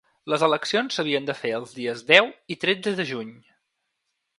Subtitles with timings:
[0.31, 3.35] Les eleccions s’havien de fer els dies deu i tretze de juny.